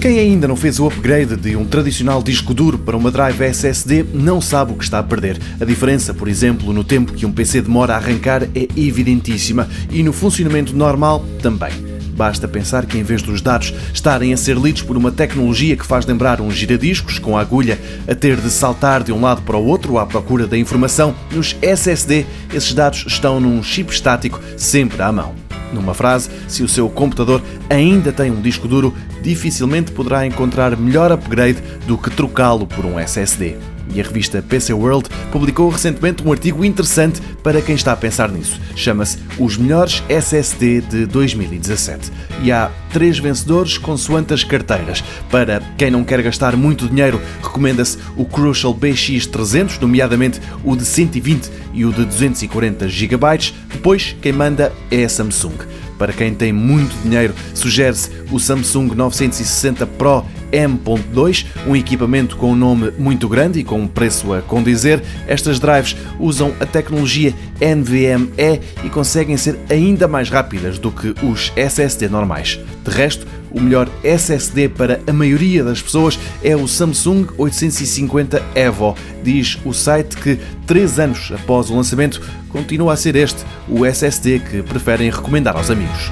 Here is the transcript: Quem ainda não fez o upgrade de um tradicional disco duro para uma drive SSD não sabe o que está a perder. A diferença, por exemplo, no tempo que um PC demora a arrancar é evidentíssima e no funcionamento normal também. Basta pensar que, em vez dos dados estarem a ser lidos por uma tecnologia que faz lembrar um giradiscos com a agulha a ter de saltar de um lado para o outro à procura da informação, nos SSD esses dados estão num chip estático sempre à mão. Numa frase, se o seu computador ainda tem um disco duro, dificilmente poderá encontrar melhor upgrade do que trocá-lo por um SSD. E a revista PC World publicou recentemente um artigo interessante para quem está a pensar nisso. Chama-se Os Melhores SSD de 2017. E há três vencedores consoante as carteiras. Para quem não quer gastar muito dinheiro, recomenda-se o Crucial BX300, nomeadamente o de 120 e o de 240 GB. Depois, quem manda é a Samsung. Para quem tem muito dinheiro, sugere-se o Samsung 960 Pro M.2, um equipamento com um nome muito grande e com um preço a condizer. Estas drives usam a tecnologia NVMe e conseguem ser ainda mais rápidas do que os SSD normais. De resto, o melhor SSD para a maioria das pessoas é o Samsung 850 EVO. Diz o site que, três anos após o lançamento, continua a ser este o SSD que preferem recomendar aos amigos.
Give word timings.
Quem 0.00 0.18
ainda 0.18 0.48
não 0.48 0.56
fez 0.56 0.80
o 0.80 0.86
upgrade 0.86 1.36
de 1.36 1.54
um 1.54 1.66
tradicional 1.66 2.22
disco 2.22 2.54
duro 2.54 2.78
para 2.78 2.96
uma 2.96 3.10
drive 3.10 3.42
SSD 3.42 4.06
não 4.14 4.40
sabe 4.40 4.72
o 4.72 4.74
que 4.74 4.82
está 4.82 4.98
a 4.98 5.02
perder. 5.02 5.38
A 5.60 5.64
diferença, 5.66 6.14
por 6.14 6.26
exemplo, 6.26 6.72
no 6.72 6.82
tempo 6.82 7.12
que 7.12 7.26
um 7.26 7.32
PC 7.32 7.60
demora 7.60 7.92
a 7.92 7.96
arrancar 7.98 8.44
é 8.44 8.66
evidentíssima 8.74 9.68
e 9.90 10.02
no 10.02 10.14
funcionamento 10.14 10.74
normal 10.74 11.22
também. 11.42 11.72
Basta 12.16 12.48
pensar 12.48 12.86
que, 12.86 12.96
em 12.96 13.02
vez 13.02 13.20
dos 13.20 13.42
dados 13.42 13.74
estarem 13.92 14.32
a 14.32 14.38
ser 14.38 14.56
lidos 14.56 14.80
por 14.80 14.96
uma 14.96 15.12
tecnologia 15.12 15.76
que 15.76 15.84
faz 15.84 16.06
lembrar 16.06 16.40
um 16.40 16.50
giradiscos 16.50 17.18
com 17.18 17.36
a 17.36 17.42
agulha 17.42 17.78
a 18.08 18.14
ter 18.14 18.40
de 18.40 18.48
saltar 18.48 19.02
de 19.02 19.12
um 19.12 19.20
lado 19.20 19.42
para 19.42 19.58
o 19.58 19.66
outro 19.66 19.98
à 19.98 20.06
procura 20.06 20.46
da 20.46 20.56
informação, 20.56 21.14
nos 21.30 21.54
SSD 21.60 22.24
esses 22.54 22.72
dados 22.72 23.04
estão 23.06 23.38
num 23.38 23.62
chip 23.62 23.92
estático 23.92 24.40
sempre 24.56 25.02
à 25.02 25.12
mão. 25.12 25.49
Numa 25.72 25.94
frase, 25.94 26.28
se 26.48 26.62
o 26.62 26.68
seu 26.68 26.88
computador 26.88 27.42
ainda 27.68 28.12
tem 28.12 28.30
um 28.30 28.40
disco 28.40 28.66
duro, 28.66 28.94
dificilmente 29.22 29.92
poderá 29.92 30.26
encontrar 30.26 30.76
melhor 30.76 31.12
upgrade 31.12 31.58
do 31.86 31.96
que 31.96 32.10
trocá-lo 32.10 32.66
por 32.66 32.84
um 32.84 32.98
SSD. 32.98 33.56
E 33.92 34.00
a 34.00 34.04
revista 34.04 34.40
PC 34.40 34.72
World 34.72 35.08
publicou 35.32 35.68
recentemente 35.68 36.22
um 36.26 36.30
artigo 36.30 36.64
interessante 36.64 37.20
para 37.42 37.60
quem 37.60 37.74
está 37.74 37.92
a 37.92 37.96
pensar 37.96 38.30
nisso. 38.30 38.60
Chama-se 38.76 39.18
Os 39.38 39.56
Melhores 39.56 40.02
SSD 40.08 40.80
de 40.82 41.06
2017. 41.06 42.10
E 42.42 42.52
há 42.52 42.70
três 42.92 43.18
vencedores 43.18 43.78
consoante 43.78 44.32
as 44.32 44.44
carteiras. 44.44 45.02
Para 45.30 45.60
quem 45.76 45.90
não 45.90 46.04
quer 46.04 46.22
gastar 46.22 46.56
muito 46.56 46.88
dinheiro, 46.88 47.20
recomenda-se 47.42 47.98
o 48.16 48.24
Crucial 48.24 48.74
BX300, 48.74 49.80
nomeadamente 49.80 50.40
o 50.64 50.76
de 50.76 50.84
120 50.84 51.50
e 51.72 51.84
o 51.84 51.92
de 51.92 52.04
240 52.04 52.88
GB. 52.88 53.20
Depois, 53.80 54.14
quem 54.20 54.30
manda 54.30 54.70
é 54.90 55.04
a 55.04 55.08
Samsung. 55.08 55.56
Para 55.96 56.12
quem 56.12 56.34
tem 56.34 56.52
muito 56.52 56.94
dinheiro, 57.02 57.34
sugere-se 57.54 58.10
o 58.30 58.38
Samsung 58.38 58.94
960 58.94 59.86
Pro 59.86 60.22
M.2, 60.52 61.46
um 61.66 61.74
equipamento 61.74 62.36
com 62.36 62.52
um 62.52 62.54
nome 62.54 62.92
muito 62.98 63.26
grande 63.26 63.58
e 63.58 63.64
com 63.64 63.80
um 63.80 63.86
preço 63.86 64.34
a 64.34 64.42
condizer. 64.42 65.02
Estas 65.26 65.58
drives 65.58 65.96
usam 66.18 66.52
a 66.60 66.66
tecnologia 66.66 67.34
NVMe 67.58 68.60
e 68.84 68.90
conseguem 68.90 69.38
ser 69.38 69.58
ainda 69.70 70.06
mais 70.06 70.28
rápidas 70.28 70.78
do 70.78 70.92
que 70.92 71.14
os 71.24 71.50
SSD 71.56 72.06
normais. 72.10 72.60
De 72.84 72.90
resto, 72.90 73.26
o 73.50 73.60
melhor 73.60 73.88
SSD 74.02 74.68
para 74.68 75.00
a 75.06 75.12
maioria 75.12 75.64
das 75.64 75.82
pessoas 75.82 76.18
é 76.42 76.56
o 76.56 76.66
Samsung 76.66 77.26
850 77.36 78.42
EVO. 78.54 78.96
Diz 79.22 79.58
o 79.64 79.72
site 79.72 80.16
que, 80.16 80.38
três 80.66 80.98
anos 80.98 81.32
após 81.32 81.70
o 81.70 81.76
lançamento, 81.76 82.20
continua 82.48 82.92
a 82.92 82.96
ser 82.96 83.16
este 83.16 83.44
o 83.68 83.84
SSD 83.84 84.40
que 84.40 84.62
preferem 84.62 85.10
recomendar 85.10 85.56
aos 85.56 85.70
amigos. 85.70 86.10